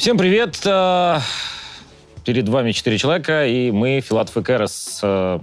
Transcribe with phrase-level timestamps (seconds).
[0.00, 0.58] Всем привет!
[0.64, 1.18] Э,
[2.24, 5.40] Перед вами четыре человека, и мы, Филатов и Карас, э,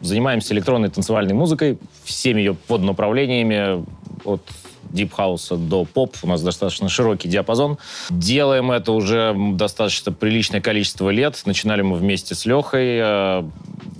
[0.00, 3.86] занимаемся электронной танцевальной музыкой, всеми ее поднаправлениями,
[4.24, 4.42] от
[4.90, 6.16] дип-хауса до поп.
[6.24, 7.78] У нас достаточно широкий диапазон.
[8.10, 11.40] Делаем это уже достаточно приличное количество лет.
[11.46, 12.98] Начинали мы вместе с Лехой.
[13.00, 13.44] э,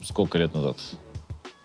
[0.05, 0.79] Сколько лет назад?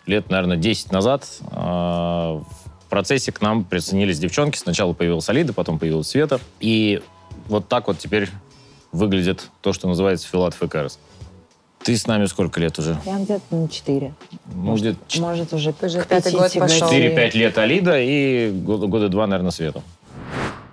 [0.06, 1.26] Лет, наверное, 10 назад.
[1.50, 2.44] В
[2.88, 4.56] процессе к нам присоединились девчонки.
[4.56, 6.38] Сначала появилась Алида, потом появилась Света.
[6.60, 7.02] И
[7.48, 8.28] вот так вот теперь
[8.92, 10.98] выглядит то, что называется Филатов и Кэрос.
[11.82, 12.96] Ты с нами сколько лет уже?
[13.04, 14.14] Я где-то на 4.
[14.54, 16.90] Ну, где-то Может, уже Уже пятый год пошел.
[16.90, 19.82] 4-5 лет Алида и года, года два, наверное, Света.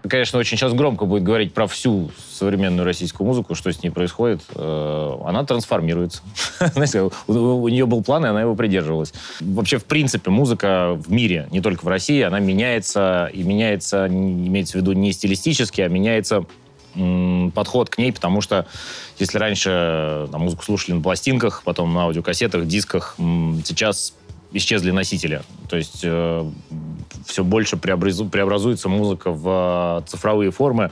[0.07, 4.41] Конечно, очень сейчас громко будет говорить про всю современную российскую музыку, что с ней происходит.
[4.55, 6.21] Э, Она трансформируется.
[6.59, 9.13] Знаете, у, нее был план, и она его придерживалась.
[9.39, 14.77] Вообще, в принципе, музыка в мире, не только в России, она меняется, и меняется, имеется
[14.77, 16.45] в виду не стилистически, а меняется
[17.53, 18.67] подход к ней, потому что
[19.17, 24.13] если раньше там, музыку слушали на пластинках, потом на аудиокассетах, дисках, сейчас
[24.51, 25.41] исчезли носители.
[25.69, 26.03] То есть
[27.25, 30.91] все больше преобразу- преобразуется музыка в э, цифровые формы.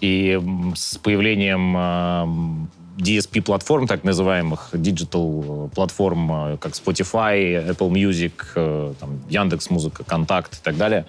[0.00, 0.40] И
[0.74, 10.54] с появлением э, DSP-платформ, так называемых, digital-платформ, э, как Spotify, Apple Music, там, Яндекс.Музыка, Контакт
[10.54, 11.06] и так далее,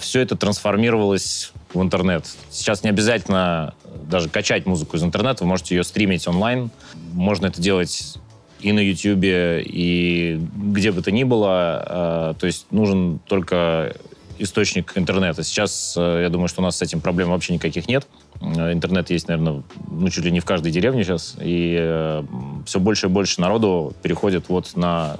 [0.00, 2.26] все это трансформировалось в интернет.
[2.50, 3.72] Сейчас не обязательно
[4.06, 6.70] даже качать музыку из интернета, вы можете ее стримить онлайн.
[7.14, 8.18] Можно это делать
[8.62, 12.32] и на Ютьюбе, и где бы то ни было.
[12.32, 13.94] э, То есть нужен только
[14.38, 15.42] источник интернета.
[15.42, 18.06] Сейчас, э, я думаю, что у нас с этим проблем вообще никаких нет.
[18.40, 21.36] Э, Интернет есть, наверное, ну, чуть ли не в каждой деревне сейчас.
[21.40, 22.22] И
[22.66, 25.16] все больше и больше народу переходит вот на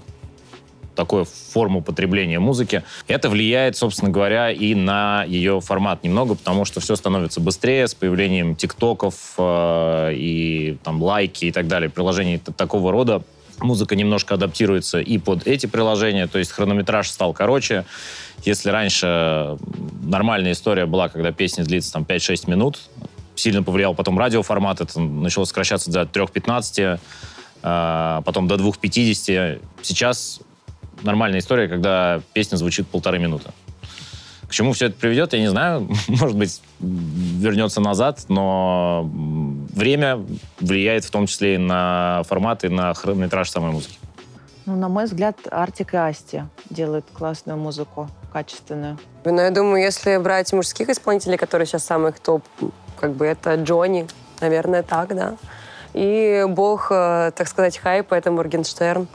[0.95, 2.83] такую форму потребления музыки.
[3.09, 7.95] Это влияет, собственно говоря, и на ее формат немного, потому что все становится быстрее с
[7.95, 13.23] появлением тиктоков э, и там лайки и так далее, приложений такого рода.
[13.63, 17.85] Музыка немножко адаптируется и под эти приложения, то есть хронометраж стал короче.
[18.45, 19.57] Если раньше
[20.03, 22.81] нормальная история была, когда песня длится там 5-6 минут,
[23.35, 26.99] сильно повлиял потом радиоформат, это начало сокращаться до 3.15,
[27.63, 29.61] э, потом до 2.50.
[29.83, 30.41] Сейчас
[31.03, 33.51] нормальная история, когда песня звучит полторы минуты.
[34.53, 35.89] К чему все это приведет, я не знаю.
[36.09, 40.23] Может быть, вернется назад, но время
[40.61, 43.97] влияет в том числе и на формат, и на хронометраж самой музыки.
[44.67, 48.99] Ну, на мой взгляд, Артик и Асти делают классную музыку, качественную.
[49.25, 52.45] Но я думаю, если брать мужских исполнителей, которые сейчас самых топ,
[53.01, 54.07] как бы это Джонни,
[54.43, 55.37] наверное, так, да.
[55.95, 59.09] И бог, э, так сказать, хайпа, это Моргенштерн.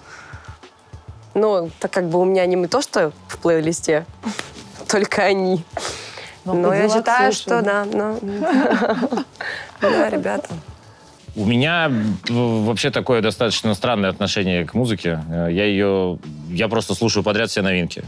[1.36, 4.08] Ну, так как бы у меня не то, что в плейлисте,
[4.88, 5.64] только они.
[6.46, 8.20] Но Но я считаю, слушаю, что да, ну,
[9.82, 10.48] да, ребята.
[11.36, 11.92] У меня
[12.30, 15.20] вообще такое достаточно странное отношение к музыке.
[15.30, 16.18] Э, Я ее...
[16.50, 18.04] Я просто слушаю подряд все новинки.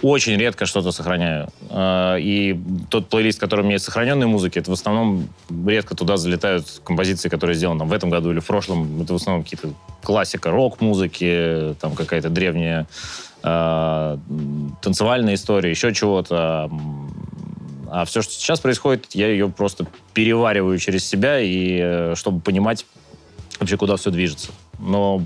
[0.00, 1.48] Очень редко что-то сохраняю.
[1.68, 2.58] Э, И
[2.88, 5.28] тот плейлист, который у меня есть сохраненной музыки, это в основном
[5.66, 9.02] редко туда залетают композиции, которые сделаны там, в этом году или в прошлом.
[9.02, 12.86] Это в основном какие-то классика рок-музыки, там какая-то древняя
[13.42, 14.18] э,
[14.80, 16.70] танцевальная история, еще чего-то.
[17.90, 22.86] А все, что сейчас происходит, я ее просто перевариваю через себя, и э, чтобы понимать
[23.60, 24.50] вообще, куда все движется.
[24.78, 25.22] Но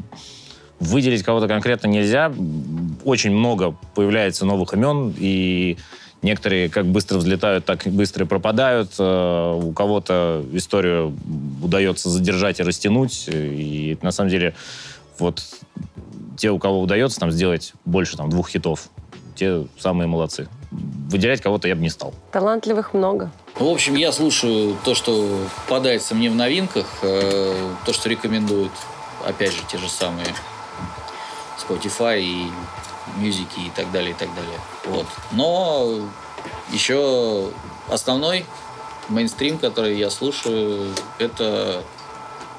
[0.81, 2.33] выделить кого-то конкретно нельзя.
[3.05, 5.77] Очень много появляется новых имен, и
[6.23, 8.95] некоторые как быстро взлетают, так и быстро и пропадают.
[8.99, 11.17] Э, У кого-то историю
[11.63, 13.29] удается задержать и растянуть.
[13.33, 14.55] И на самом деле
[15.19, 15.43] вот
[16.37, 18.89] те, у кого удается там сделать больше там, двух хитов,
[19.35, 20.49] те самые молодцы.
[20.71, 22.15] Выделять кого-то я бы не стал.
[22.33, 23.31] Талантливых много.
[23.59, 28.73] Ну, в общем, я слушаю то, что попадается мне в новинках, э, то, что рекомендуют,
[29.25, 30.29] опять же, те же самые
[31.57, 32.51] Spotify и
[33.17, 34.59] мюзики и так далее, и так далее.
[34.87, 35.07] Вот.
[35.33, 36.01] Но
[36.73, 37.51] еще
[37.89, 38.45] основной
[39.09, 41.83] мейнстрим, который я слушаю, это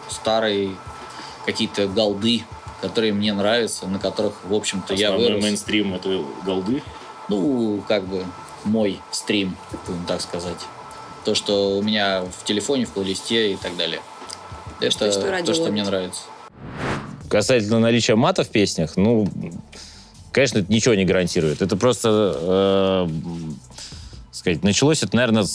[0.10, 0.76] старые
[1.46, 2.44] какие-то голды,
[2.82, 5.44] которые мне нравятся, на которых, в общем-то, я вырос.
[5.44, 6.84] мейнстрим— это голды.
[7.30, 8.26] Ну, как бы
[8.64, 10.58] мой стрим, будем так сказать.
[11.26, 14.00] То, что у меня в телефоне, в плейлисте и так далее.
[14.80, 16.22] Это То, что радио то, что мне нравится.
[17.30, 19.28] Касательно наличия мата в песнях, ну,
[20.32, 21.62] конечно, это ничего не гарантирует.
[21.62, 23.08] Это просто, э,
[24.32, 25.46] сказать, началось это, наверное,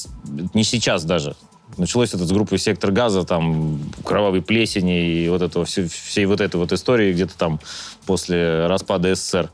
[0.52, 1.36] не сейчас даже.
[1.78, 6.40] Началось это с группы «Сектор газа», там, «Кровавой плесени» и вот этого, все- всей вот
[6.40, 7.60] этой вот истории где-то там
[8.06, 9.50] после распада СССР.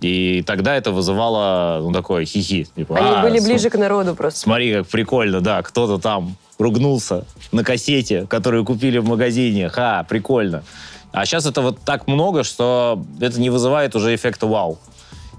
[0.00, 2.66] И тогда это вызывало, ну, такое хихи.
[2.74, 4.40] Типа, Они «А, были см- ближе к народу просто.
[4.40, 9.68] Смотри, как прикольно, да, кто-то там ругнулся на кассете, которую купили в магазине.
[9.68, 10.64] Ха, прикольно.
[11.12, 14.78] А сейчас это вот так много, что это не вызывает уже эффекта вау.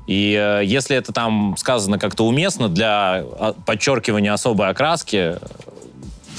[0.08, 5.38] И э, если это там сказано как-то уместно для а, подчеркивания особой окраски,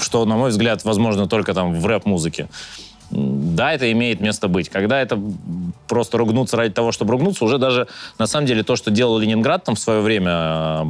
[0.01, 2.47] что, на мой взгляд, возможно только там в рэп-музыке,
[3.11, 4.69] да, это имеет место быть.
[4.69, 5.19] Когда это
[5.87, 7.87] просто ругнуться ради того, чтобы ругнуться, уже даже,
[8.17, 10.81] на самом деле, то, что делал Ленинград там в свое время,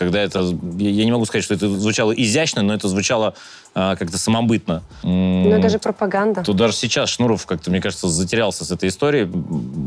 [0.00, 0.40] когда это...
[0.78, 3.34] Я не могу сказать, что это звучало изящно, но это звучало
[3.74, 4.82] а, как-то самобытно.
[5.02, 6.42] Ну, это же пропаганда.
[6.42, 9.28] Тут даже сейчас Шнуров как-то, мне кажется, затерялся с этой историей.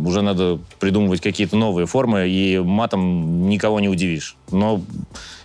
[0.06, 4.36] Уже надо придумывать какие-то новые формы, и матом никого не удивишь.
[4.51, 4.83] Но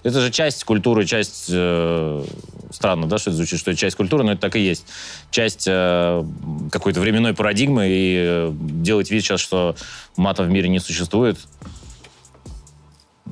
[0.03, 1.47] это же часть культуры, часть...
[1.49, 2.25] э,
[2.71, 4.85] странно, да, что это звучит, что это часть культуры, но это так и есть.
[5.31, 6.25] Часть э,
[6.71, 9.77] какой-то временной парадигмы, и э, делать вид сейчас, что
[10.19, 11.39] мата в мире не существует.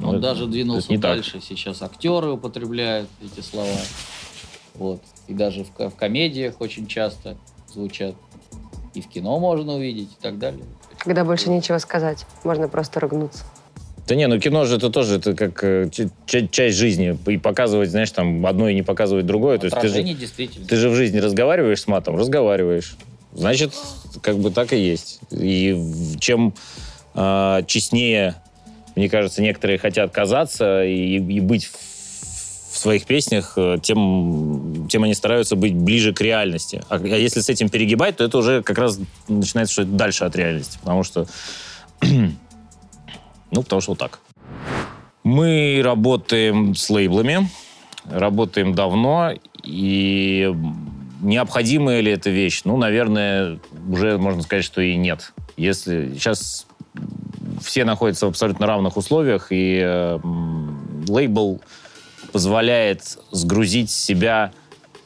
[0.03, 1.17] Он это- даже двинулся не так.
[1.17, 1.41] дальше.
[1.41, 3.69] Сейчас актеры употребляют эти слова.
[4.75, 5.03] Вот.
[5.29, 7.37] И даже в, в комедиях очень часто
[7.73, 8.15] звучат.
[8.95, 10.65] И в кино можно увидеть и так далее.
[10.99, 13.45] Когда больше нечего сказать, можно просто ругнуться.
[14.07, 15.91] Да не, ну кино же это тоже это как э,
[16.27, 17.19] часть жизни.
[17.27, 19.59] И показывать, знаешь, там одно и не показывать другое.
[19.59, 20.03] То есть ты же,
[20.69, 22.97] ты же в жизни разговариваешь с матом, разговариваешь.
[23.33, 23.75] Значит,
[24.23, 25.21] как бы так и есть.
[25.31, 26.55] И в- чем
[27.15, 28.37] э, честнее,
[28.97, 35.15] мне кажется, некоторые хотят казаться и, и быть в, своих песнях, э, тем, тем они
[35.15, 36.83] стараются быть ближе к реальности.
[36.91, 40.37] А, а если с этим перегибать, то это уже как раз начинается что дальше от
[40.37, 40.79] реальности.
[40.81, 41.27] Потому что
[42.03, 44.21] ну, потому что вот так.
[45.25, 47.49] Мы работаем с лейблами,
[48.05, 49.33] работаем давно,
[49.65, 50.55] и
[51.23, 52.63] необходимая ли эта вещь?
[52.65, 53.59] Ну, наверное,
[53.89, 55.33] уже можно сказать, что и нет.
[55.57, 56.67] Если сейчас
[57.67, 60.19] все находятся в абсолютно равных условиях, и э,
[61.09, 61.61] лейбл
[62.33, 64.53] позволяет сгрузить себя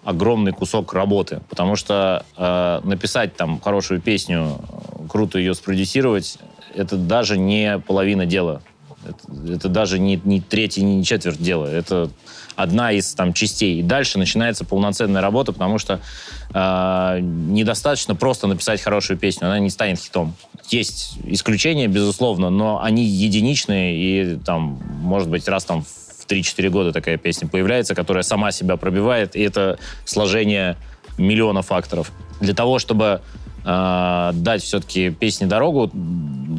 [0.04, 6.38] огромный кусок работы, потому что э, написать там хорошую песню, э, круто ее спродюсировать,
[6.74, 8.62] это даже не половина дела.
[9.10, 11.66] Это, это даже не, не треть и не четверть дела.
[11.66, 12.10] Это
[12.56, 13.80] одна из там частей.
[13.80, 16.00] И дальше начинается полноценная работа, потому что
[16.52, 20.34] э, недостаточно просто написать хорошую песню, она не станет хитом.
[20.68, 26.92] Есть исключения, безусловно, но они единичные, и там, может быть, раз там в 3-4 года
[26.92, 30.76] такая песня появляется, которая сама себя пробивает, и это сложение
[31.18, 32.12] миллиона факторов.
[32.40, 33.20] Для того, чтобы
[33.64, 35.90] э, дать все-таки песне дорогу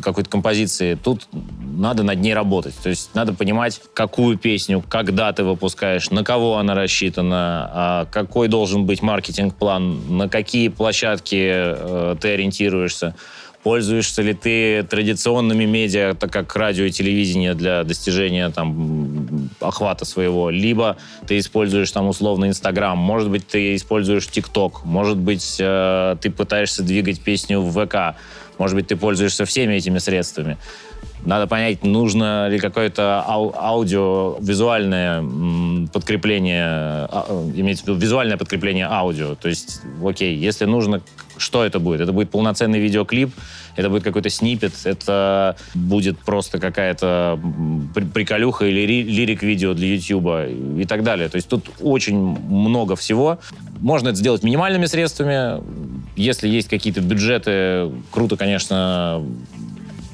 [0.01, 1.27] какой-то композиции, тут
[1.81, 2.75] надо над ней работать.
[2.81, 8.47] То есть надо понимать, какую песню, когда ты выпускаешь, на кого она рассчитана, а, какой
[8.47, 13.15] должен быть маркетинг-план, на какие площадки э, ты ориентируешься.
[13.63, 20.49] Пользуешься ли ты традиционными медиа, так как радио и телевидение для достижения там, охвата своего,
[20.49, 20.97] либо
[21.27, 26.81] ты используешь там условно Инстаграм, может быть, ты используешь ТикТок, может быть, э, ты пытаешься
[26.81, 28.17] двигать песню в ВК,
[28.57, 30.57] может быть, ты пользуешься всеми этими средствами.
[31.23, 35.21] Надо понять, нужно ли какое-то ау- аудио-визуальное
[35.93, 39.35] подкрепление, а, э, имеется визуальное подкрепление аудио.
[39.35, 40.99] То есть, окей, если нужно,
[41.41, 42.01] что это будет?
[42.01, 43.31] Это будет полноценный видеоклип,
[43.75, 47.39] это будет какой-то снипет, это будет просто какая-то
[48.13, 51.29] приколюха или ри- лирик-видео для Ютуба и так далее.
[51.29, 53.39] То есть тут очень много всего.
[53.79, 55.61] Можно это сделать минимальными средствами.
[56.15, 59.23] Если есть какие-то бюджеты, круто, конечно,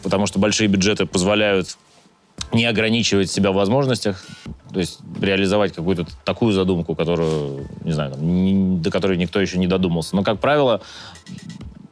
[0.04, 1.78] потому что большие бюджеты позволяют
[2.54, 4.26] не ограничивать себя в возможностях,
[4.78, 9.58] то есть реализовать какую-то такую задумку, которую, не знаю, там, ни- до которой никто еще
[9.58, 10.16] не додумался.
[10.16, 10.82] Но, как правило,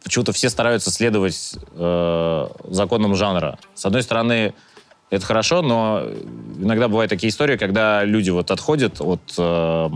[0.04, 3.58] почему-то все стараются следовать э, законам жанра.
[3.74, 4.54] С одной стороны,
[5.10, 6.04] это хорошо, но
[6.60, 9.90] иногда бывают такие истории, когда люди вот отходят от э,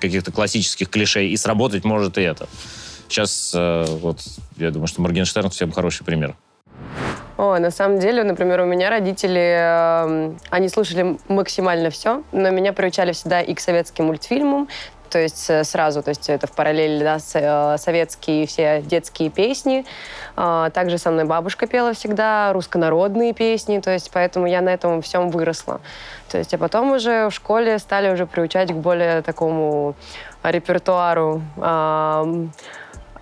[0.00, 2.48] каких-то классических клишей, и сработать может и это.
[3.06, 4.18] Сейчас, э, вот,
[4.56, 6.34] я думаю, что Моргенштерн всем хороший пример.
[7.36, 12.72] О, на самом деле, например, у меня родители, э, они слушали максимально все, но меня
[12.72, 14.68] приучали всегда и к советским мультфильмам,
[15.12, 19.28] то есть э, сразу, то есть это в параллель, да, с, э, советские все детские
[19.28, 19.84] песни.
[20.36, 25.02] А, Также со мной бабушка пела всегда руссконародные песни, то есть поэтому я на этом
[25.02, 25.82] всем выросла.
[26.30, 29.94] То есть, а потом уже в школе стали уже приучать к более такому
[30.42, 31.42] репертуару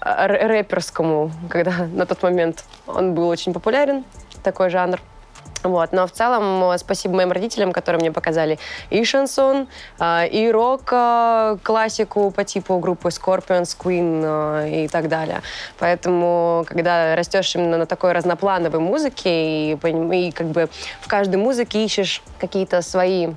[0.00, 4.04] рэперскому, когда на тот момент он был очень популярен,
[4.42, 5.00] такой жанр.
[5.62, 5.92] Вот.
[5.92, 10.88] Но в целом э, спасибо моим родителям, которые мне показали и шансон, э, и рок,
[10.90, 15.42] э, классику по типу группы Scorpions, Queen и так далее.
[15.78, 20.68] Поэтому, когда растешь именно на такой разноплановой музыке и, и как бы
[21.00, 23.28] в каждой музыке ищешь какие-то свои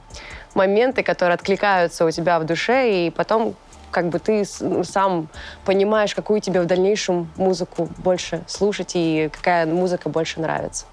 [0.56, 3.56] моменты, которые откликаются у тебя в душе, и потом
[3.94, 4.44] как бы ты
[4.84, 5.30] сам
[5.64, 10.86] понимаешь, какую тебе в дальнейшем музыку больше слушать и какая музыка больше нравится.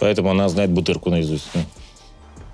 [0.00, 1.48] Поэтому она знает бутырку наизусть.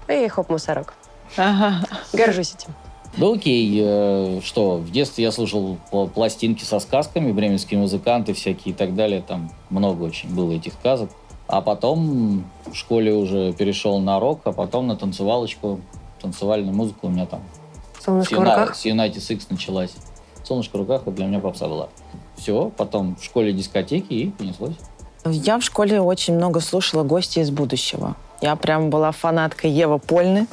[0.08, 0.94] И хоп, мусорок.
[1.36, 1.84] Ага.
[2.12, 2.74] Горжусь этим.
[3.16, 5.78] Да окей, э, что, в детстве я слушал
[6.14, 11.10] пластинки со сказками, бременские музыканты всякие и так далее, там много очень было этих сказок.
[11.48, 15.80] А потом в школе уже перешел на рок, а потом на танцевалочку,
[16.20, 17.40] танцевальную музыку у меня там
[18.06, 18.76] Солнышко в руках?
[18.76, 19.90] С United X началась.
[20.44, 21.88] Солнышко в руках, это для меня попса была.
[22.36, 24.76] Все, потом в школе дискотеки и понеслось.
[25.24, 28.14] Я в школе очень много слушала «Гости из будущего».
[28.40, 30.46] Я прям была фанаткой Ева Польны.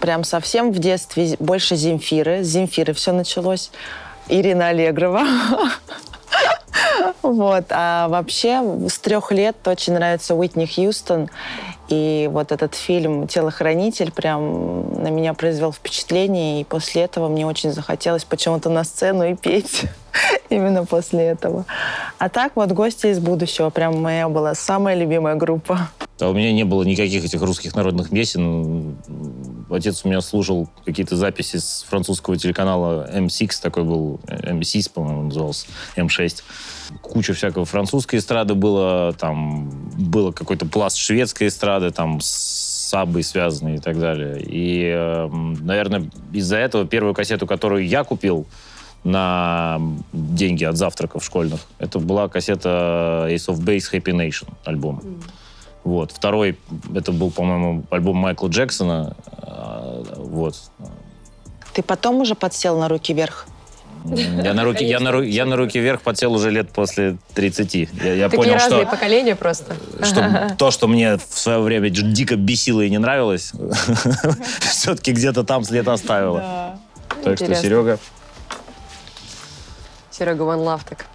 [0.00, 2.42] Прям совсем в детстве больше Земфиры.
[2.42, 3.70] С Земфиры все началось.
[4.28, 5.22] Ирина Аллегрова.
[7.22, 7.64] Вот.
[7.70, 11.28] А вообще с трех лет очень нравится Уитни Хьюстон.
[11.88, 16.60] И вот этот фильм «Телохранитель» прям на меня произвел впечатление.
[16.60, 19.84] И после этого мне очень захотелось почему-то на сцену и петь.
[20.48, 21.64] Именно после этого.
[22.18, 25.90] А так вот «Гости из будущего» прям моя была самая любимая группа.
[26.18, 28.96] А у меня не было никаких этих русских народных песен.
[29.70, 35.66] Отец у меня слушал какие-то записи с французского телеканала M6, такой был, M6, по-моему, назывался,
[35.96, 36.42] M6
[37.02, 43.76] куча всякого французской эстрады было, там было какой-то пласт шведской эстрады, там с сабой связанный
[43.76, 44.40] и так далее.
[44.40, 48.46] И, эм, наверное, из-за этого первую кассету, которую я купил
[49.04, 49.80] на
[50.12, 55.00] деньги от завтраков школьных, это была кассета Ace of Base Happy Nation альбом.
[55.02, 55.22] Mm.
[55.84, 56.12] Вот.
[56.12, 56.58] Второй,
[56.94, 59.16] это был, по-моему, альбом Майкла Джексона.
[59.42, 60.56] Э, вот.
[61.72, 63.46] Ты потом уже подсел на руки вверх?
[64.14, 67.74] Я на, руки, я, на, я на руки вверх подсел уже лет после 30.
[67.74, 69.76] Я, я Такие понял, разные что, поколения просто.
[70.02, 73.52] Что то, что мне в свое время дико бесило и не нравилось,
[74.60, 76.78] все-таки где-то там след оставило.
[77.24, 77.98] Так что, Серега...
[80.10, 81.06] Серега One Love так.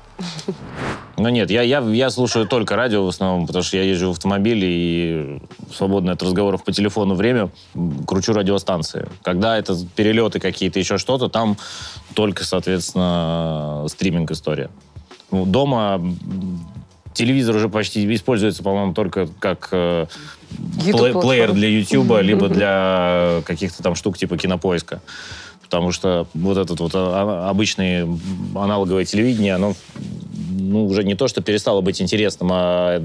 [1.17, 4.11] Ну нет, я, я, я слушаю только радио в основном, потому что я езжу в
[4.11, 5.39] автомобиле и
[5.73, 7.49] свободное от разговоров по телефону время
[8.07, 9.07] кручу радиостанции.
[9.21, 11.57] Когда это перелеты какие-то, еще что-то, там
[12.15, 14.69] только, соответственно, стриминг история.
[15.29, 16.01] Ну, дома
[17.13, 20.05] телевизор уже почти используется, по-моему, только как э,
[20.79, 25.01] плей, плеер для YouTube, либо для каких-то там штук типа кинопоиска.
[25.71, 28.05] Потому что вот этот вот а, обычное
[28.53, 29.73] аналоговое телевидение, оно
[30.49, 33.01] ну, уже не то, что перестало быть интересным, а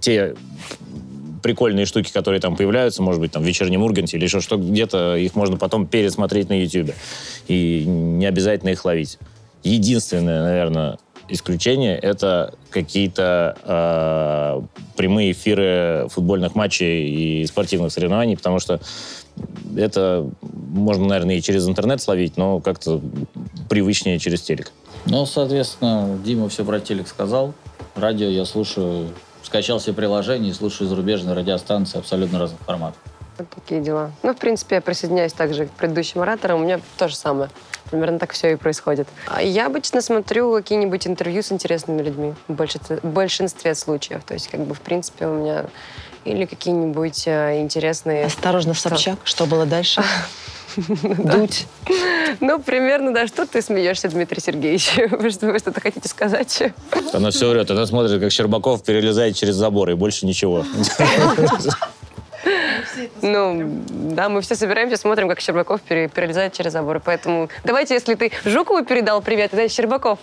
[0.00, 0.34] те
[1.42, 5.16] прикольные штуки, которые там появляются, может быть, там в вечернем Урганте или еще что где-то,
[5.16, 6.94] их можно потом пересмотреть на YouTube.
[7.46, 9.18] И не обязательно их ловить.
[9.62, 10.96] Единственное, наверное,
[11.28, 14.62] исключение это какие-то э,
[14.96, 18.80] прямые эфиры футбольных матчей и спортивных соревнований, потому что
[19.76, 23.00] это можно, наверное, и через интернет словить, но как-то
[23.68, 24.72] привычнее через телек.
[25.06, 27.54] Ну, соответственно, Дима все про телек сказал.
[27.94, 29.08] Радио я слушаю,
[29.42, 33.00] скачал себе приложение и слушаю зарубежные радиостанции абсолютно разных форматов.
[33.38, 34.12] Вот такие дела.
[34.22, 36.60] Ну, в принципе, я присоединяюсь также к предыдущим ораторам.
[36.60, 37.50] У меня то же самое.
[37.90, 39.06] Примерно так все и происходит.
[39.26, 42.54] А я обычно смотрю какие-нибудь интервью с интересными людьми в
[43.02, 44.24] большинстве случаев.
[44.24, 45.66] То есть, как бы, в принципе, у меня
[46.26, 48.26] или какие-нибудь э, интересные...
[48.26, 49.18] Осторожно, Собчак.
[49.24, 50.02] Что было дальше?
[51.00, 51.66] Дуть.
[52.40, 53.26] Ну, примерно, да.
[53.26, 54.92] Что ты смеешься, Дмитрий Сергеевич?
[55.10, 56.62] Вы что-то хотите сказать?
[57.12, 57.70] Она все врет.
[57.70, 60.64] Она смотрит, как Щербаков перелезает через забор, и больше ничего.
[63.22, 67.00] Ну, да, мы все собираемся, смотрим, как Щербаков перелезает через забор.
[67.04, 70.18] Поэтому давайте, если ты Жукову передал привет, тогда Щербаков.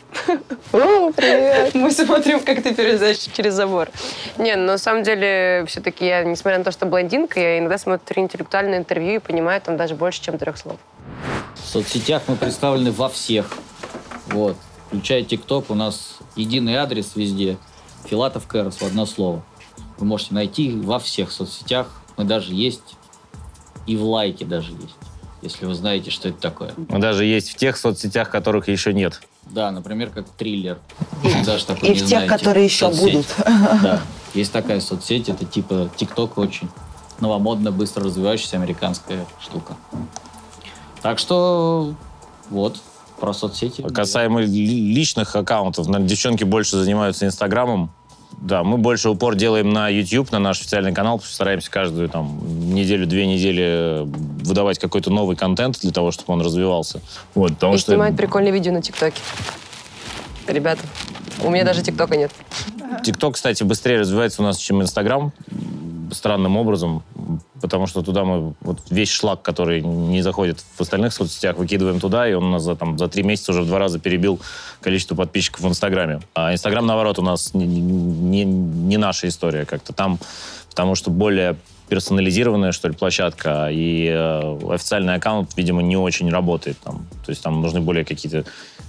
[0.71, 1.73] О, привет!
[1.73, 3.89] Мы смотрим, как ты перелезаешь через забор.
[4.37, 8.23] Не, но на самом деле, все-таки я, несмотря на то, что блондинка, я иногда смотрю
[8.23, 10.77] интеллектуальное интервью и понимаю там даже больше, чем трех слов.
[11.55, 13.51] В соцсетях мы представлены во всех.
[14.27, 14.57] Вот.
[14.87, 17.57] Включая ТикТок, у нас единый адрес везде.
[18.05, 19.43] Филатов Кэрос в одно слово.
[19.97, 22.95] Вы можете найти во всех соцсетях мы даже есть,
[23.85, 24.95] и в лайке даже есть,
[25.41, 26.73] если вы знаете, что это такое.
[26.87, 29.21] Мы даже есть в тех соцсетях, которых еще нет.
[29.51, 30.79] Да, например, как триллер.
[31.45, 32.27] Даже такой и в тех, знаете.
[32.29, 33.13] которые еще Соцсеть.
[33.13, 33.25] будут.
[33.83, 34.01] Да,
[34.33, 36.69] есть такая соцсеть, это типа ТикТок очень
[37.19, 39.75] новомодно, быстро развивающаяся американская штука.
[41.01, 41.93] Так что
[42.49, 42.79] вот,
[43.19, 43.81] про соцсети.
[43.81, 47.91] Касаемо личных аккаунтов, девчонки больше занимаются Инстаграмом,
[48.41, 52.39] Да, мы больше упор делаем на YouTube, на наш официальный канал, стараемся каждую там
[52.73, 54.05] неделю-две недели
[54.43, 57.01] выдавать какой-то новый контент для того, чтобы он развивался.
[57.35, 57.93] Вот, потому И что...
[57.93, 59.21] снимать прикольные видео на ТикТоке.
[60.47, 60.81] Ребята,
[61.41, 62.31] у меня даже ТикТока нет.
[63.03, 65.31] ТикТок, кстати, быстрее развивается у нас, чем Инстаграм.
[66.11, 67.03] Странным образом,
[67.63, 72.27] потому что туда мы вот весь шлак, который не заходит в остальных соцсетях, выкидываем туда,
[72.27, 74.41] и он у нас за, там, за три месяца уже в два раза перебил
[74.81, 76.19] количество подписчиков в Инстаграме.
[76.35, 80.19] А Инстаграм, наоборот, у нас не, не, не наша история как-то там,
[80.69, 81.55] потому что более
[81.87, 87.07] персонализированная, что ли, площадка, и э, официальный аккаунт, видимо, не очень работает там.
[87.25, 88.43] То есть там нужны более какие-то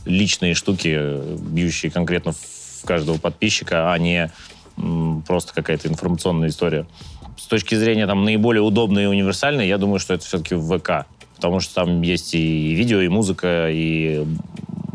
[0.05, 4.33] личные штуки, бьющие конкретно в каждого подписчика, а не
[4.77, 6.87] м, просто какая-то информационная история.
[7.37, 11.07] С точки зрения там наиболее удобной и универсальной, я думаю, что это все-таки ВК.
[11.37, 14.25] Потому что там есть и видео, и музыка, и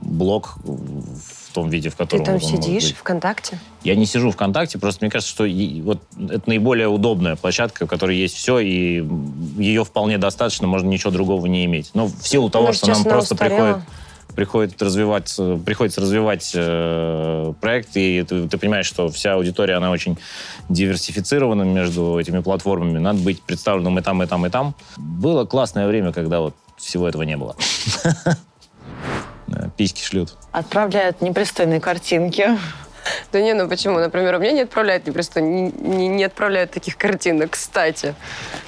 [0.04, 2.96] блог в том виде, в Ты котором там он может сидишь быть.
[2.98, 3.60] ВКонтакте?
[3.84, 7.90] Я не сижу ВКонтакте, просто мне кажется, что и- вот это наиболее удобная площадка, в
[7.90, 9.04] которой есть все, и
[9.58, 11.92] ее вполне достаточно, можно ничего другого не иметь.
[11.94, 13.74] Но в силу того, Ну, что нам просто устарела.
[13.74, 13.88] приходит,
[14.36, 19.92] приходит развивать, э, приходится развивать э, проект, и ты, ты понимаешь, что вся аудитория, она
[19.92, 20.18] очень
[20.70, 23.00] диверсифицирована между этими платформами.
[23.00, 24.76] Надо быть представленным и там, и там, и там.
[24.98, 27.56] Было классное время, когда вот всего этого не было.
[29.48, 30.36] Да, Письки шлют.
[30.52, 32.58] Отправляют непристойные картинки.
[33.32, 34.00] Да не, ну почему?
[34.00, 38.16] Например, у меня не отправляют не, не, не отправляют таких картинок, кстати.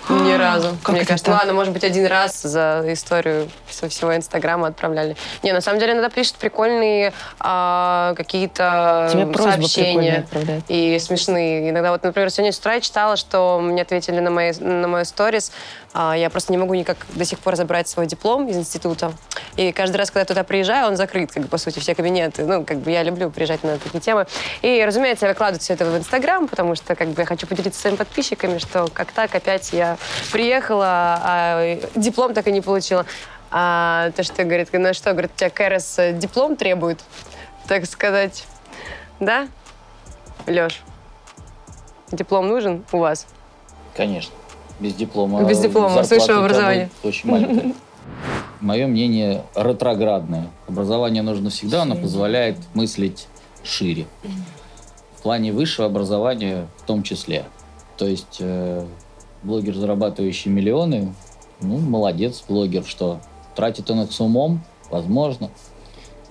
[0.09, 0.77] Ни разу.
[0.83, 1.39] как Мне кажется, так?
[1.39, 5.15] ладно, может быть, один раз за историю всего, всего Инстаграма отправляли.
[5.43, 10.27] Не, на самом деле иногда пишут прикольные а, какие-то сообщения.
[10.67, 11.69] И смешные.
[11.69, 15.05] Иногда, вот, например, сегодня с утра я читала, что мне ответили на мои, на мою
[15.05, 15.51] сторис.
[15.93, 19.13] А, я просто не могу никак до сих пор забрать свой диплом из института.
[19.57, 22.45] И каждый раз, когда я туда приезжаю, он закрыт, как бы, по сути, все кабинеты.
[22.45, 24.25] Ну, как бы я люблю приезжать на такие темы.
[24.61, 27.79] И, разумеется, я выкладываю все это в Инстаграм, потому что, как бы, я хочу поделиться
[27.79, 29.97] с своими подписчиками, что как так опять я
[30.31, 33.05] приехала, а диплом так и не получила.
[33.51, 37.03] А то, что говорит, ну что, говорит, у тебя Кэрос э, диплом требует,
[37.67, 38.45] так сказать.
[39.19, 39.49] Да,
[40.47, 40.81] Леш?
[42.13, 43.27] Диплом нужен у вас?
[43.93, 44.33] Конечно.
[44.81, 45.43] Без диплома.
[45.43, 46.89] Без диплома, зарплата высшего образования.
[47.03, 47.73] Очень маленькая.
[48.59, 50.47] Мое мнение ретроградное.
[50.67, 53.27] Образование нужно всегда, оно позволяет мыслить
[53.63, 54.07] шире.
[55.17, 57.45] В плане высшего образования в том числе.
[57.97, 58.83] То есть э,
[59.43, 61.13] блогер, зарабатывающий миллионы,
[61.61, 63.19] ну, молодец блогер, что
[63.55, 65.51] тратит он их с умом, возможно.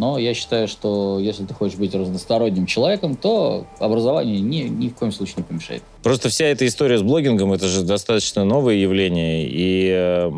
[0.00, 4.94] Но я считаю, что если ты хочешь быть разносторонним человеком, то образование ни, ни в
[4.94, 5.82] коем случае не помешает.
[6.02, 10.30] Просто вся эта история с блогингом, это же достаточно новое явление, и э,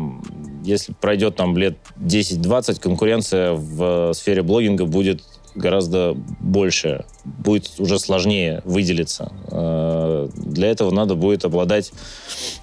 [0.65, 5.23] если пройдет там лет 10-20, конкуренция в э, сфере блогинга будет
[5.55, 9.31] гораздо больше, будет уже сложнее выделиться.
[9.49, 11.93] Э, Для этого надо будет обладать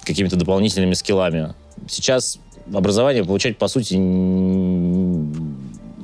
[0.03, 1.55] какими-то дополнительными скиллами.
[1.89, 2.37] Сейчас
[2.73, 3.95] образование получать, по сути,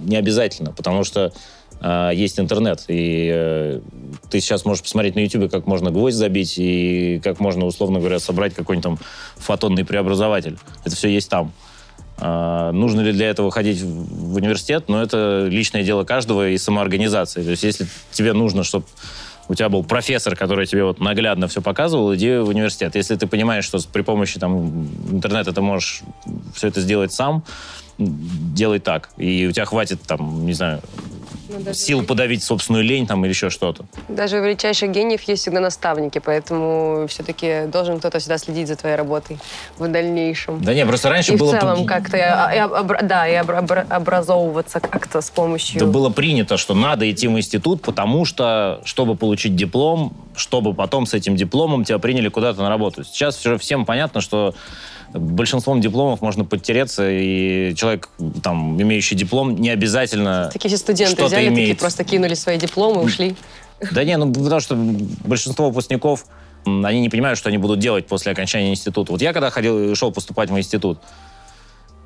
[0.07, 1.33] не обязательно, потому что
[1.81, 3.81] э, есть интернет, и э,
[4.29, 8.19] ты сейчас можешь посмотреть на YouTube, как можно гвоздь забить и как можно, условно говоря,
[8.19, 8.99] собрать какой-нибудь там
[9.35, 10.57] фотонный преобразователь.
[10.83, 11.51] Это все есть там.
[12.19, 14.85] А, нужно ли для этого ходить в университет?
[14.87, 17.43] Но это личное дело каждого и самоорганизации.
[17.43, 18.85] То есть если тебе нужно, чтобы
[19.49, 22.95] у тебя был профессор, который тебе вот наглядно все показывал, иди в университет.
[22.95, 26.01] Если ты понимаешь, что при помощи там, интернета ты можешь
[26.53, 27.43] все это сделать сам,
[27.97, 29.09] делай так.
[29.17, 30.81] И у тебя хватит, там, не знаю,
[31.73, 33.85] сил подавить собственную лень там или еще что-то.
[34.09, 38.95] Даже у величайших гениев есть всегда наставники, поэтому все-таки должен кто-то всегда следить за твоей
[38.95, 39.37] работой
[39.77, 40.61] в дальнейшем.
[40.61, 41.55] Да не, просто раньше и было...
[41.55, 45.79] в целом как-то, да, и обра- обра- образовываться как-то с помощью...
[45.79, 51.05] Да было принято, что надо идти в институт, потому что, чтобы получить диплом, чтобы потом
[51.05, 53.03] с этим дипломом тебя приняли куда-то на работу.
[53.03, 54.53] Сейчас уже всем понятно, что
[55.13, 58.09] большинством дипломов можно подтереться, и человек,
[58.43, 61.79] там, имеющий диплом, не обязательно Такие все студенты взяли, такие имеет.
[61.79, 63.35] просто кинули свои дипломы и ушли.
[63.91, 66.25] Да не, ну потому что большинство выпускников,
[66.65, 69.11] они не понимают, что они будут делать после окончания института.
[69.11, 70.99] Вот я когда ходил, шел поступать в институт,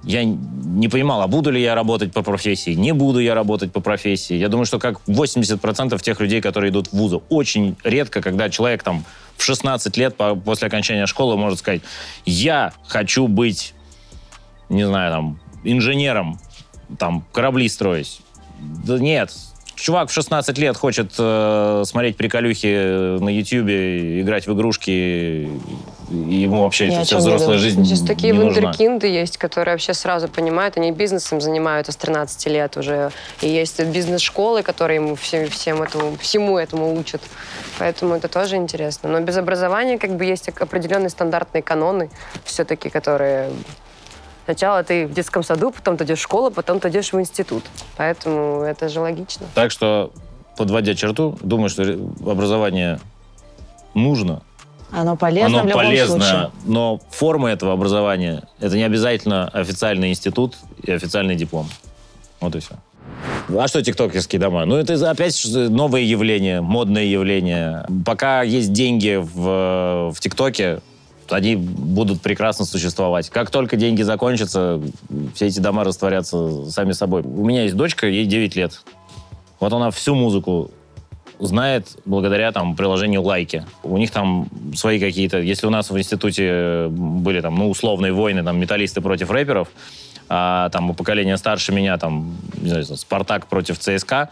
[0.04, 3.82] я не понимал, а буду ли я работать по профессии, не буду я работать по
[3.82, 4.36] профессии.
[4.36, 8.84] Я думаю, что как 80% тех людей, которые идут в вузы, очень редко, когда человек
[8.84, 9.06] там
[9.38, 11.82] в 16 лет по- после окончания школы может сказать,
[12.26, 13.74] я хочу быть,
[14.70, 16.40] не знаю, там, инженером,
[16.98, 18.22] там, корабли строить.
[18.60, 19.32] Да нет,
[19.76, 25.48] чувак в 16 лет хочет э, смотреть приколюхи на Ютьюбе, играть в игрушки
[26.12, 27.62] ему вообще о вся не взрослая думать.
[27.62, 28.62] жизнь Сейчас такие не нужна.
[28.62, 33.12] вундеркинды есть, которые вообще сразу понимают, они бизнесом занимаются с 13 лет уже.
[33.42, 37.22] И есть бизнес-школы, которые ему всем, всем этому, всему этому учат.
[37.80, 39.10] Поэтому это тоже интересно.
[39.10, 42.10] Но без образования как бы есть определенные стандартные каноны
[42.44, 43.50] все-таки, которые...
[44.46, 47.64] Сначала ты в детском саду, потом ты идешь в школу, потом ты идешь в институт.
[47.96, 49.46] Поэтому это же логично.
[49.54, 50.12] Так что,
[50.58, 51.84] подводя черту, думаю, что
[52.26, 53.00] образование
[53.94, 54.42] нужно,
[54.92, 56.52] Оно полезно оно в любом полезно, случае.
[56.66, 61.70] но форма этого образования это не обязательно официальный институт и официальный диплом.
[62.42, 62.76] Вот и все.
[63.58, 64.66] А что тиктокерские дома?
[64.66, 67.86] Ну, это опять новое явление, модное явление.
[68.06, 70.82] Пока есть деньги в, в ТикТоке,
[71.30, 73.30] они будут прекрасно существовать.
[73.30, 74.82] Как только деньги закончатся,
[75.34, 77.22] все эти дома растворятся сами собой.
[77.22, 78.82] У меня есть дочка, ей 9 лет.
[79.60, 80.72] Вот она всю музыку
[81.42, 83.66] знает благодаря там приложению лайки.
[83.84, 85.40] У них там свои какие-то...
[85.40, 89.68] Если у нас в институте были там, ну, условные войны, там, металлисты против рэперов,
[90.30, 94.30] а там у поколения старше меня, там, не знаю, Спартак против ЦСКА,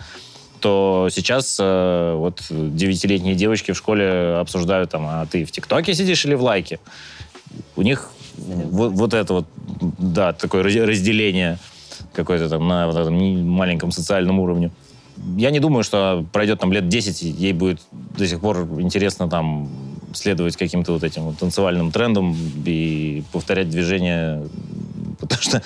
[0.59, 6.25] то сейчас э, вот девятилетние девочки в школе обсуждают там, а ты в ТикТоке сидишь
[6.25, 6.79] или в лайке?
[7.75, 9.45] У них вот, вот это вот,
[9.97, 11.57] да, такое раз- разделение
[12.13, 13.15] какое-то там на вот этом
[13.47, 14.71] маленьком социальном уровне.
[15.37, 17.81] Я не думаю, что пройдет там лет 10, и ей будет
[18.17, 19.69] до сих пор интересно там
[20.13, 24.43] следовать каким-то вот этим вот танцевальным трендам и повторять движения,
[25.37, 25.61] потому что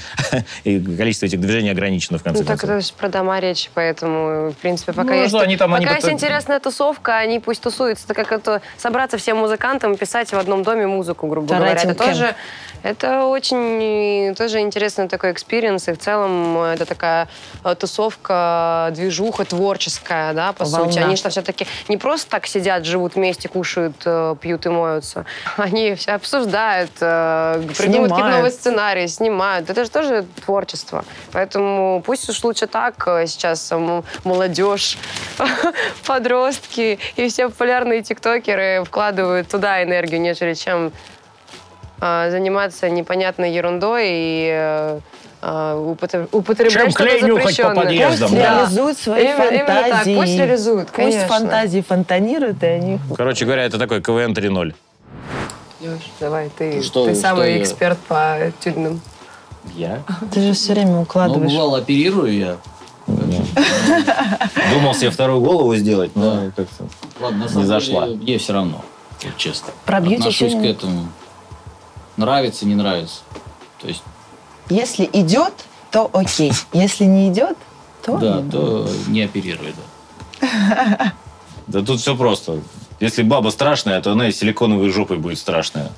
[0.97, 2.77] количество этих движений ограничено в конце Ну, так концов.
[2.77, 5.83] это же про дома речь, поэтому, в принципе, пока Ну, есть, что они там, пока
[5.83, 8.05] они есть потом- интересная тусовка, они пусть тусуются.
[8.05, 11.81] Это как это собраться всем музыкантам и писать в одном доме музыку, грубо Это говоря.
[11.81, 12.35] Это тоже,
[12.83, 15.87] это очень тоже интересный такой experience.
[15.87, 17.27] И в целом э, это такая
[17.63, 20.91] э, тусовка, движуха творческая, да, по Волна.
[20.91, 20.99] сути.
[21.03, 25.25] Они же там все-таки не просто так сидят, живут вместе, кушают, э, пьют и моются.
[25.57, 29.52] Они все обсуждают, придумывают какие-то новые сценарии, снимают.
[29.61, 31.03] Это же тоже творчество.
[31.31, 33.71] Поэтому пусть уж лучше так э, сейчас
[34.23, 34.97] молодежь,
[36.07, 40.91] подростки и все популярные тиктокеры вкладывают туда энергию, нежели чем
[42.01, 44.99] э, заниматься непонятной ерундой и э,
[45.41, 48.55] употреб- употреблять Чем клей нюхать по подъездам, Пусть да.
[48.57, 49.81] реализуют свои Именно- именно так.
[49.89, 50.15] фантазии.
[50.15, 51.27] Пусть реализуют, Пусть конечно.
[51.27, 52.99] фантазии фонтанируют, и они...
[53.17, 54.73] Короче говоря, это такой КВН 3.0.
[55.81, 59.01] Лёш, давай, ты, Что- ты что самый я- эксперт по тюдьным.
[59.75, 60.03] Я?
[60.31, 61.51] Ты же все время Ну, укладываешь.
[61.51, 62.57] бывало, оперирую я.
[64.73, 66.85] Думал себе вторую голову сделать, но как-то...
[67.19, 68.05] Ладно, Не зашла.
[68.05, 68.83] мне все равно,
[69.37, 69.69] честно.
[69.85, 71.07] Про бьюти Отношусь к этому.
[72.17, 73.21] Нравится, не нравится.
[73.81, 74.03] То есть,
[74.69, 75.53] Если идет,
[75.91, 76.53] то окей.
[76.73, 77.57] Если не идет,
[78.05, 79.73] то да, не то не оперирую,
[80.41, 81.13] да.
[81.67, 82.59] Да тут все просто.
[82.99, 85.91] Если баба страшная, то она и силиконовой жопой будет страшная.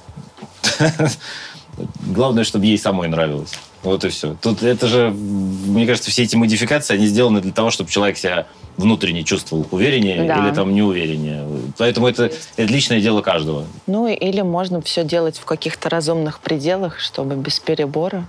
[2.08, 3.54] Главное, чтобы ей самой нравилось.
[3.84, 4.36] Вот и все.
[4.42, 8.48] Тут это же, мне кажется, все эти модификации, они сделаны для того, чтобы человек себя
[8.78, 10.48] внутренне чувствовал увереннее Да.
[10.48, 11.46] или там неувереннее.
[11.78, 12.26] Поэтому это,
[12.58, 13.66] это личное дело каждого.
[13.88, 18.26] Ну, или можно все делать в каких-то разумных пределах, чтобы без перебора,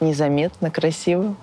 [0.00, 1.34] незаметно, красиво.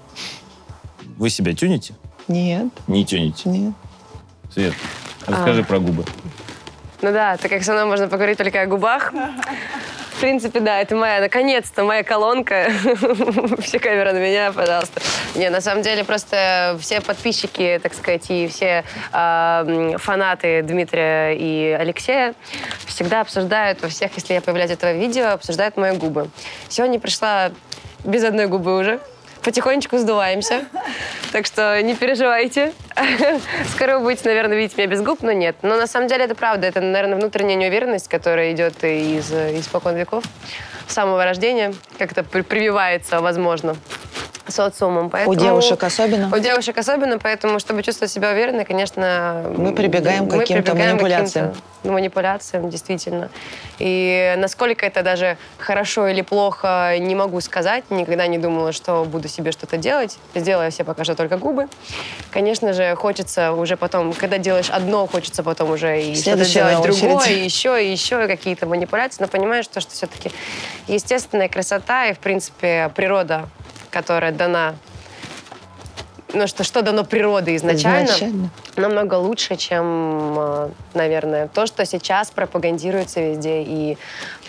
[1.17, 1.93] Вы себя тюните?
[2.27, 3.47] Нет, Не тюните.
[3.49, 3.73] нет.
[4.53, 4.73] Свет,
[5.27, 5.63] расскажи А.
[5.63, 6.03] про губы.
[7.01, 9.13] Ну да, так как со мной можно поговорить только о губах.
[10.21, 12.67] Принципе, да, это моя, наконец-то, моя колонка.
[13.59, 15.01] Все камеры на меня, пожалуйста.
[15.33, 21.71] Не, на самом деле, просто все подписчики, так сказать, и все м, фанаты Дмитрия и
[21.71, 22.35] Алексея
[22.85, 26.29] всегда обсуждают во всех, если я появляюсь этого видео, обсуждают мои губы.
[26.69, 27.51] Сегодня пришла
[28.03, 28.99] без одной губы уже.
[29.43, 30.65] Потихонечку сдуваемся.
[31.31, 32.73] Так что не переживайте.
[33.75, 35.55] Скоро вы будете, наверное, видеть меня без губ, но нет.
[35.63, 36.67] Но на самом деле это правда.
[36.67, 40.23] Это, наверное, внутренняя неуверенность, которая идет из испокон веков,
[40.87, 41.73] с самого рождения.
[41.97, 43.75] Как-то при- прививается, возможно,
[44.51, 45.07] социумом.
[45.07, 46.35] У Поэтому- девушек особенно.
[46.35, 49.43] у девушек особенно, поэтому, чтобы чувствовать себя уверенной, конечно...
[49.57, 51.47] Мы прибегаем к каким-то манипуляциям.
[51.49, 53.29] каким-то манипуляциям, действительно.
[53.79, 57.83] И насколько это даже хорошо или плохо, не могу сказать.
[57.89, 60.17] Никогда не думала, что буду себе что-то делать.
[60.35, 61.67] Сделаю себе пока что только губы.
[62.29, 67.27] Конечно же, хочется уже потом, когда делаешь одно, хочется потом уже и что-то делать другое,
[67.29, 69.21] и еще, и еще, какие-то манипуляции.
[69.23, 70.31] Но понимаешь, что, что все-таки
[70.87, 73.49] естественная красота и, в принципе, природа,
[73.91, 74.75] которая дана
[76.33, 78.49] ну, что, что дано природой изначально, Изначально.
[78.77, 83.97] Намного лучше, чем, э, наверное, то, что сейчас пропагандируется везде и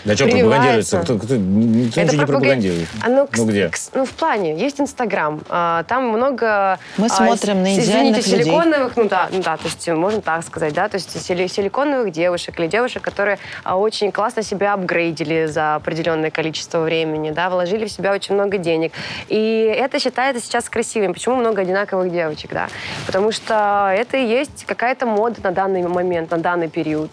[0.05, 0.97] Да что прививается.
[0.97, 0.99] пропагандируется?
[1.01, 2.89] Кто, кто, никто Это ничего не пропага- пропагандирует.
[3.03, 3.69] Оно, к- Ну где?
[3.69, 4.57] к- ну, в плане.
[4.57, 5.41] Есть Инстаграм.
[5.49, 6.79] а, Там много...
[6.97, 8.45] Мы а, смотрим на идеальных Извините, людей.
[8.45, 12.11] силиконовых, ну да, ну да, то есть можно так сказать, да, то есть сили- силиконовых
[12.13, 17.87] девушек или девушек, которые а, очень классно себя апгрейдили за определенное количество времени, да, вложили
[17.87, 18.93] в себя очень много денег.
[19.29, 21.13] И это считается сейчас красивым.
[21.15, 22.69] Почему много одинаковых девочек, да?
[23.07, 27.11] Потому что это и есть какая-то мода на данный момент, на данный период.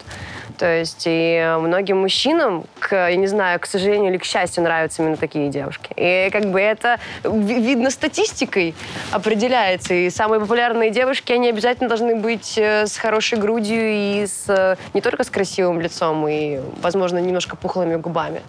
[0.58, 5.00] То есть и многим мужчинам, к, я не знаю, к сожалению или к счастью, нравятся
[5.02, 5.90] именно такие девушки.
[5.96, 8.74] И как бы это ви- видно статистикой
[9.10, 9.94] определяется.
[9.94, 14.76] И самые популярные девушки, они обязательно должны быть э, с хорошей грудью и с, э,
[14.92, 18.42] не только с красивым лицом, и, возможно, немножко пухлыми губами.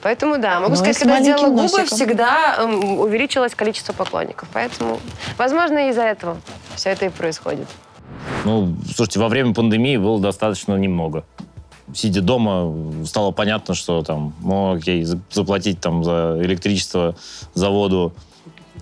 [0.00, 1.86] Поэтому да, могу Ну сказать, когда я делала губы, носиком.
[1.86, 4.48] всегда эм, увеличилось количество поклонников.
[4.54, 5.00] Поэтому,
[5.36, 6.38] возможно, из-за этого
[6.76, 7.68] все это и происходит.
[8.44, 11.24] Ну, слушайте, во время пандемии было достаточно немного.
[11.94, 17.14] Сидя дома, стало понятно, что там, ну, окей, за- заплатить там за электричество,
[17.54, 18.12] за воду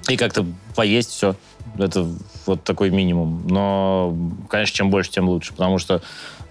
[0.09, 1.35] и как-то поесть все.
[1.79, 2.07] Это
[2.47, 3.47] вот такой минимум.
[3.49, 4.15] Но,
[4.49, 6.03] конечно, чем больше, тем лучше, потому что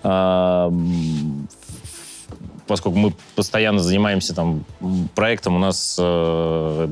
[0.04, 0.72] а,
[2.70, 4.64] поскольку мы постоянно занимаемся там
[5.16, 6.88] проектом, у нас э,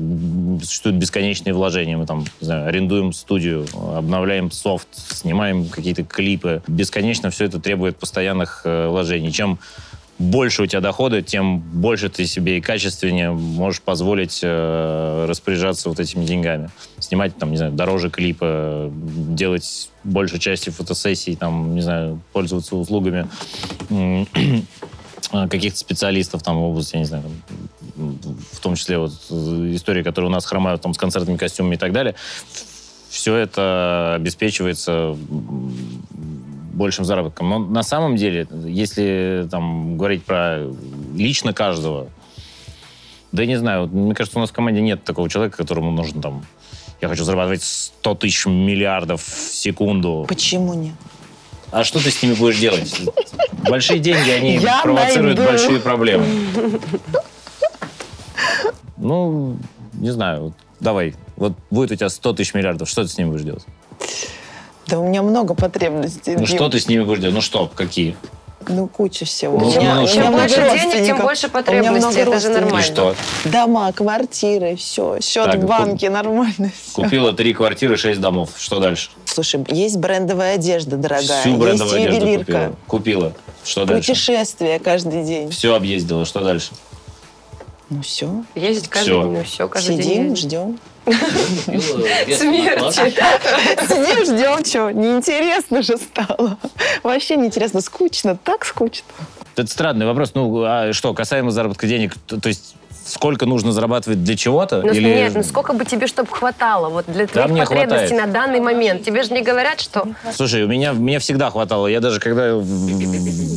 [0.60, 1.96] существуют бесконечные вложения.
[1.96, 3.64] Мы там, знаю, арендуем студию,
[3.94, 6.62] обновляем софт, снимаем какие-то клипы.
[6.66, 9.32] Бесконечно все это требует постоянных э, вложений.
[9.32, 9.60] Чем
[10.18, 16.00] больше у тебя дохода, тем больше ты себе и качественнее можешь позволить э, распоряжаться вот
[16.00, 16.70] этими деньгами.
[16.98, 23.28] Снимать, там, не знаю, дороже клипы, делать больше части фотосессий, там, не знаю, пользоваться услугами
[25.30, 27.24] каких-то специалистов там в области, я не знаю,
[27.96, 28.18] там,
[28.52, 31.78] в том числе вот э, истории, которые у нас хромают там с концертными костюмами и
[31.78, 32.14] так далее.
[33.08, 35.16] Все это обеспечивается
[36.74, 37.48] большим заработком.
[37.48, 40.66] Но на самом деле, если там говорить про
[41.14, 42.08] лично каждого,
[43.32, 46.44] да не знаю, мне кажется, у нас в команде нет такого человека, которому нужно там
[47.00, 50.24] я хочу зарабатывать 100 тысяч миллиардов в секунду.
[50.28, 50.94] Почему нет?
[51.70, 52.94] А что ты с ними будешь делать?
[53.68, 55.50] Большие деньги, они Я провоцируют найду.
[55.52, 56.24] большие проблемы.
[58.96, 59.56] Ну,
[59.94, 60.42] не знаю.
[60.44, 61.14] вот Давай.
[61.36, 62.88] Вот будет у тебя 100 тысяч миллиардов.
[62.88, 63.64] Что ты с ними будешь делать?
[64.86, 66.32] Да у меня много потребностей.
[66.32, 66.46] Ну, Дим.
[66.46, 67.34] что ты с ними будешь делать?
[67.34, 67.70] Ну, что?
[67.74, 68.16] Какие?
[68.66, 69.58] Ну, куча всего.
[69.58, 72.20] Ну, меня- ну, Чем много больше денег, тем больше меня потребностей.
[72.20, 72.78] Это же нормально.
[72.78, 73.14] И что?
[73.44, 75.20] Дома, квартиры, все.
[75.22, 77.02] Счет Так, в банке, нормально все.
[77.02, 78.50] Купила три квартиры, шесть домов.
[78.58, 79.10] Что дальше?
[79.24, 83.20] Слушай, есть брендовая одежда дорогая, Всю брендовую есть одежду ювелирка, купила.
[83.28, 83.32] Купила.
[83.64, 84.08] Что дальше?
[84.12, 85.50] путешествия каждый день.
[85.50, 86.24] Все объездила.
[86.24, 86.70] Что дальше?
[87.90, 89.22] Ну все, Ездить каждый Всё.
[89.22, 90.04] день, ну все, каждый день.
[90.04, 90.38] сидим, ездить.
[90.44, 90.78] ждем.
[92.36, 93.12] Смерти.
[93.86, 94.90] Сидим, ждем, что?
[94.92, 96.58] Неинтересно же стало.
[97.02, 99.06] Вообще неинтересно, скучно, так скучно.
[99.56, 100.32] Это странный вопрос.
[100.34, 102.76] Ну, а что, касаемо заработка денег, то, то есть
[103.08, 104.82] сколько нужно зарабатывать для чего-то?
[104.82, 105.08] Ну, или...
[105.08, 108.26] Нет, ну сколько бы тебе, чтобы хватало вот для твоих мне потребностей хватает.
[108.26, 109.02] на данный момент?
[109.02, 110.06] Тебе же не говорят, что...
[110.34, 111.86] Слушай, у меня, мне всегда хватало.
[111.86, 112.60] Я даже когда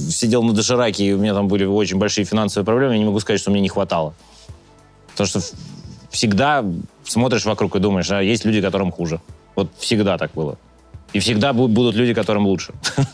[0.09, 3.19] сидел на дошираке, и у меня там были очень большие финансовые проблемы, я не могу
[3.19, 4.13] сказать, что мне не хватало.
[5.11, 5.41] Потому что
[6.11, 6.63] всегда
[7.03, 9.19] смотришь вокруг и думаешь, а есть люди, которым хуже.
[9.55, 10.57] Вот всегда так было.
[11.13, 12.73] И всегда бу- будут люди, которым лучше.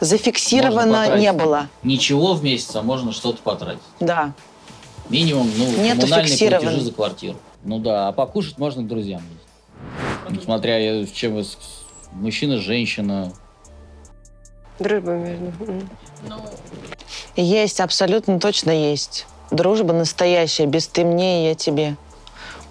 [0.00, 1.68] Зафиксировано не было.
[1.82, 3.82] Ничего в месяц, а можно что-то потратить.
[3.98, 4.32] Да.
[5.08, 7.36] Минимум, ну, Нету коммунальные платежи за квартиру.
[7.64, 9.20] Ну да, а покушать можно к друзьям.
[9.22, 10.36] ездить.
[10.36, 11.42] Ну, Смотря э, в чем
[12.12, 13.32] мужчина, женщина.
[14.78, 15.52] Дружба между...
[17.36, 19.26] Есть, абсолютно точно есть.
[19.50, 21.96] Дружба настоящая, без ты мне и я тебе.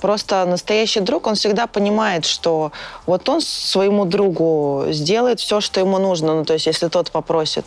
[0.01, 2.71] Просто настоящий друг, он всегда понимает, что
[3.05, 6.35] вот он своему другу сделает все, что ему нужно.
[6.35, 7.65] Ну, то есть, если тот попросит,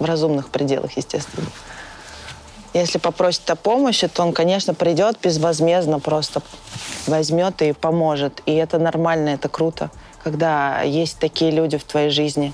[0.00, 1.46] в разумных пределах, естественно.
[2.72, 6.42] Если попросит о помощи, то он, конечно, придет безвозмездно, просто
[7.06, 8.42] возьмет и поможет.
[8.46, 9.90] И это нормально, это круто,
[10.24, 12.52] когда есть такие люди в твоей жизни.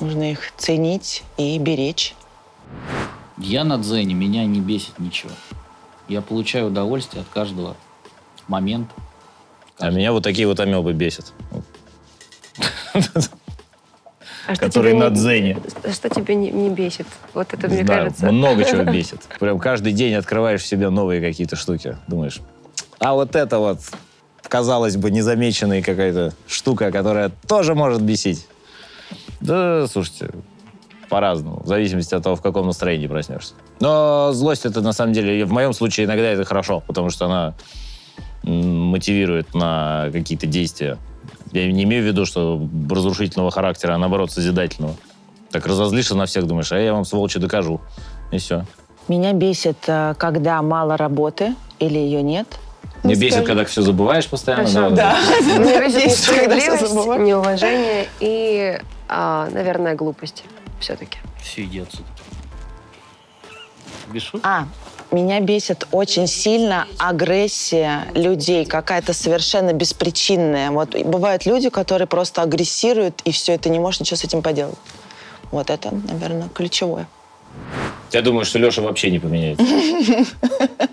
[0.00, 2.14] Нужно их ценить и беречь.
[3.38, 5.30] Я на дзене, меня не бесит ничего.
[6.08, 7.76] Я получаю удовольствие от каждого
[8.48, 8.92] момента.
[9.78, 11.32] А меня вот такие вот амебы бесят.
[14.46, 15.58] А Которые на не- дзене.
[15.90, 17.06] Что тебя не, не бесит?
[17.32, 18.30] Вот это, Не мне знаю, кажется...
[18.30, 19.22] много чего бесит.
[19.40, 21.96] Прям каждый день открываешь в себе новые какие-то штуки.
[22.08, 22.40] Думаешь,
[22.98, 23.78] а вот это вот,
[24.42, 28.46] казалось бы, незамеченная какая-то штука, которая тоже может бесить.
[29.40, 30.30] Да, слушайте,
[31.08, 33.54] по-разному, в зависимости от того, в каком настроении проснешься.
[33.80, 37.54] Но злость это на самом деле, в моем случае иногда это хорошо, потому что она
[38.42, 40.98] мотивирует на какие-то действия.
[41.52, 44.94] Я не имею в виду, что разрушительного характера, а наоборот, созидательного.
[45.50, 47.80] Так разозлишься на всех, думаешь, а я вам, сволочи, докажу.
[48.32, 48.64] И все.
[49.06, 52.48] Меня бесит, э, когда мало работы или ее нет.
[53.04, 54.66] Мне бесит, когда все забываешь постоянно.
[54.66, 54.96] Хорошо.
[54.96, 55.16] да.
[55.58, 57.22] Мне бесит забываю.
[57.22, 60.44] неуважение и, а, наверное, глупость
[60.80, 61.18] все-таки.
[61.40, 62.08] Все, иди отсюда.
[64.12, 64.42] Без шуток.
[64.44, 64.66] А,
[65.10, 70.70] меня бесит очень сильно агрессия людей, какая-то совершенно беспричинная.
[70.70, 74.78] Вот бывают люди, которые просто агрессируют, и все, это не можешь ничего с этим поделать.
[75.50, 77.06] Вот это, наверное, ключевое.
[78.12, 79.64] Я думаю, что Леша вообще не поменяется.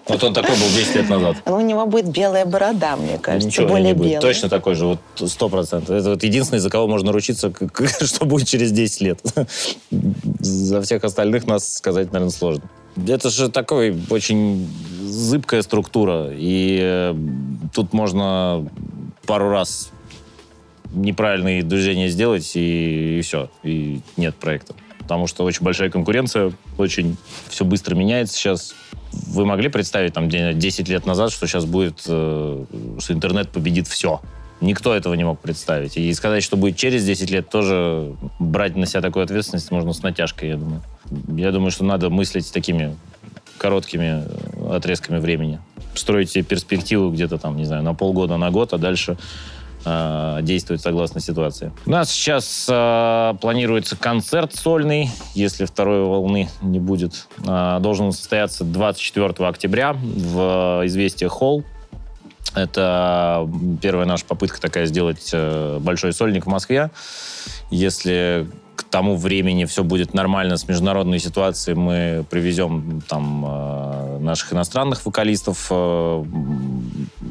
[0.07, 1.37] Вот он такой был 10 лет назад.
[1.45, 4.07] Но у него будет белая борода, мне кажется, Ничего более не будет.
[4.07, 4.21] белая.
[4.21, 5.91] Точно такой же, вот сто процентов.
[5.91, 7.53] Это вот единственный, за кого можно ручиться,
[8.01, 9.21] что будет через 10 лет.
[10.39, 12.63] За всех остальных нас сказать, наверное, сложно.
[13.07, 14.67] Это же такой очень
[15.01, 17.15] зыбкая структура, и э,
[17.73, 18.67] тут можно
[19.25, 19.91] пару раз
[20.93, 24.75] неправильные движения сделать, и, все, и нет проекта.
[25.11, 27.17] Потому что очень большая конкуренция, очень
[27.49, 28.73] все быстро меняется сейчас.
[29.11, 32.65] Вы могли представить там де- 10 лет назад, что сейчас будет, э,
[32.97, 34.21] что интернет победит все?
[34.61, 35.97] Никто этого не мог представить.
[35.97, 40.01] И сказать, что будет через 10 лет, тоже брать на себя такую ответственность можно с
[40.01, 40.81] натяжкой, я думаю.
[41.27, 42.95] Я думаю, что надо мыслить такими
[43.57, 45.59] короткими э, отрезками времени.
[45.93, 49.17] Строить себе перспективу где-то там, не знаю, на полгода, на год, а дальше
[49.85, 51.71] э, действовать согласно ситуации.
[51.85, 57.27] У нас сейчас э, планируется концерт сольный, если второй волны не будет.
[57.45, 61.63] Э, должен состояться 24 октября в «Известия Холл».
[62.53, 63.49] Это
[63.81, 66.91] первая наша попытка такая сделать э, большой сольник в Москве.
[67.69, 74.53] Если к тому времени все будет нормально с международной ситуацией, мы привезем там э, наших
[74.53, 76.23] иностранных вокалистов, э,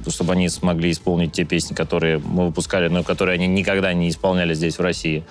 [0.08, 4.54] чтобы они смогли исполнить те песни, которые мы выпускали, но которые они никогда не исполняли
[4.54, 5.24] здесь, в России.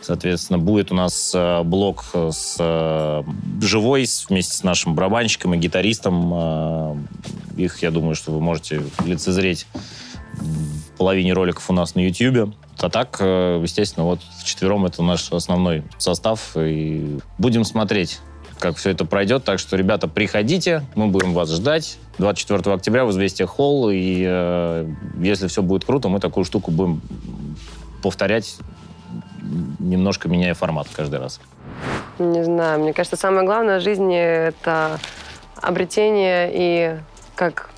[0.00, 3.22] Соответственно, будет у нас э, блок с э,
[3.62, 6.32] живой вместе с нашим барабанщиком и гитаристом.
[6.34, 6.96] Э,
[7.56, 9.66] их, я думаю, что вы можете лицезреть
[10.34, 12.54] в половине роликов у нас на YouTube.
[12.78, 16.56] А так, э, естественно, вот вчетвером это наш основной состав.
[16.56, 18.20] И будем смотреть,
[18.64, 19.44] как все это пройдет.
[19.44, 21.98] Так что, ребята, приходите, мы будем вас ждать.
[22.16, 23.90] 24 октября в «Известия Холл».
[23.90, 27.02] И э, если все будет круто, мы такую штуку будем
[28.02, 28.56] повторять,
[29.78, 31.40] немножко меняя формат каждый раз.
[32.18, 34.16] Не знаю, мне кажется, самое главное в жизни—
[34.48, 34.98] это
[35.56, 36.96] обретение и
[37.34, 37.68] как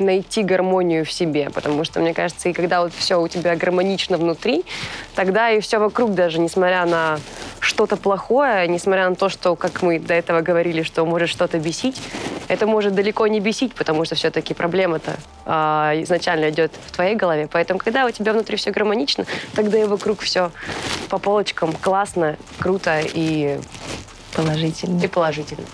[0.00, 4.16] найти гармонию в себе, потому что, мне кажется, и когда вот все у тебя гармонично
[4.18, 4.64] внутри,
[5.14, 7.18] тогда и все вокруг даже, несмотря на
[7.60, 12.00] что-то плохое, несмотря на то, что, как мы до этого говорили, что может что-то бесить,
[12.48, 17.48] это может далеко не бесить, потому что все-таки проблема-то а, изначально идет в твоей голове.
[17.50, 20.50] Поэтому, когда у тебя внутри все гармонично, тогда и вокруг все
[21.10, 23.60] по полочкам классно, круто и,
[24.34, 25.02] Положительно.
[25.02, 25.66] и положительно.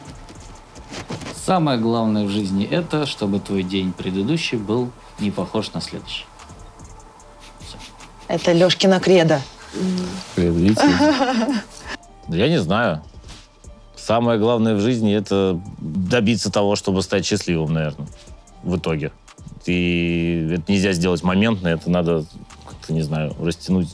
[1.34, 6.24] Самое главное в жизни это, чтобы твой день предыдущий был не похож на следующий.
[8.28, 9.40] Это Лешкина кредо.
[10.36, 10.82] Видите?
[12.28, 13.02] Я не знаю.
[13.96, 18.06] Самое главное в жизни это добиться того, чтобы стать счастливым, наверное,
[18.62, 19.12] в итоге.
[19.66, 22.24] И это нельзя сделать моментно, это надо,
[22.66, 23.88] как-то, не знаю, растянуть.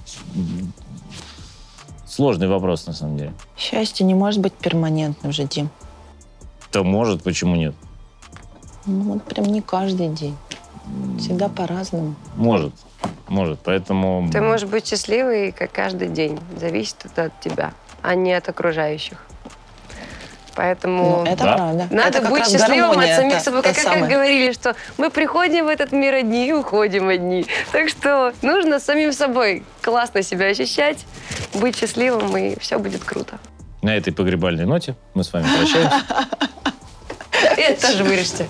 [2.06, 3.32] Сложный вопрос, на самом деле.
[3.56, 5.70] Счастье не может быть перманентным же, Дим.
[6.70, 7.74] То может, почему нет?
[8.86, 10.36] Ну, вот прям не каждый день.
[11.18, 12.14] Всегда по-разному.
[12.36, 12.72] Может,
[13.28, 13.60] может.
[13.64, 14.28] Поэтому...
[14.32, 16.38] Ты можешь быть счастливый, как каждый день.
[16.58, 19.18] Зависит это от тебя, а не от окружающих.
[20.56, 21.54] Поэтому Ну, это да.
[21.56, 21.88] правда.
[21.90, 23.62] надо Это быть счастливым от самих это- собой.
[23.62, 24.06] Как, как самое.
[24.12, 27.46] говорили, что мы приходим в этот мир одни и уходим одни.
[27.72, 31.06] Так что нужно самим собой классно себя ощущать,
[31.54, 33.38] быть счастливым, и все будет круто.
[33.82, 36.02] На этой погребальной ноте мы с вами прощаемся.
[37.68, 38.48] Это тоже вырежьте.